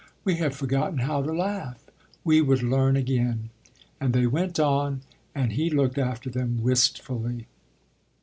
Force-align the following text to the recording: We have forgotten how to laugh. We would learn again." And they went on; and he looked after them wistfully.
We 0.25 0.37
have 0.37 0.55
forgotten 0.55 0.97
how 0.97 1.21
to 1.21 1.31
laugh. 1.31 1.91
We 2.23 2.41
would 2.41 2.63
learn 2.63 2.95
again." 2.95 3.51
And 3.99 4.13
they 4.13 4.25
went 4.25 4.59
on; 4.59 5.01
and 5.35 5.51
he 5.51 5.69
looked 5.69 5.99
after 5.99 6.31
them 6.31 6.57
wistfully. 6.63 7.45